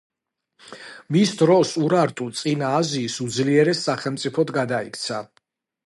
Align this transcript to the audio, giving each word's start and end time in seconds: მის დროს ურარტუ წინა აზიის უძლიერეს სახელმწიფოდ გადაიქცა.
მის 1.15 1.33
დროს 1.41 1.75
ურარტუ 1.83 2.29
წინა 2.41 2.73
აზიის 2.79 3.21
უძლიერეს 3.29 3.87
სახელმწიფოდ 3.91 4.59
გადაიქცა. 4.61 5.27